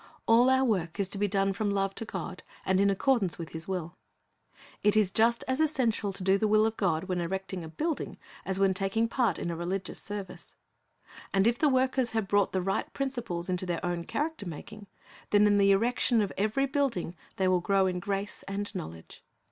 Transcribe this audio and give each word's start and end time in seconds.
All 0.27 0.49
our 0.49 0.65
work 0.65 0.99
is 0.99 1.07
to 1.09 1.19
be 1.19 1.27
done 1.27 1.53
from 1.53 1.69
love 1.69 1.93
to 1.93 2.05
God, 2.05 2.41
and 2.65 2.81
in 2.81 2.89
accordance 2.89 3.37
with 3.37 3.49
His 3.49 3.67
will. 3.67 3.97
It 4.81 4.97
is 4.97 5.11
just 5.11 5.43
as 5.47 5.59
essential 5.59 6.11
to 6.11 6.23
do 6.23 6.39
the 6.39 6.47
will 6.47 6.65
of 6.65 6.75
God 6.75 7.03
when 7.03 7.21
erecting 7.21 7.63
a 7.63 7.67
building 7.69 8.17
as 8.43 8.59
when 8.59 8.73
taking 8.73 9.07
part 9.07 9.37
in 9.37 9.51
a 9.51 9.55
religious 9.55 9.99
service. 10.01 10.55
And 11.31 11.45
if 11.45 11.59
the 11.59 11.69
workers 11.69 12.09
have 12.17 12.27
brought 12.27 12.51
the 12.51 12.63
right 12.63 12.91
principles 12.93 13.47
into 13.47 13.67
their 13.67 13.85
own 13.85 14.05
character 14.05 14.47
making, 14.47 14.87
then 15.29 15.45
in 15.45 15.59
the 15.59 15.69
erection 15.69 16.19
of 16.23 16.33
every 16.35 16.65
building 16.65 17.15
they 17.35 17.47
will 17.47 17.61
grow 17.61 17.85
in 17.85 17.99
grace 17.99 18.41
and 18.47 18.73
knowledge. 18.73 19.23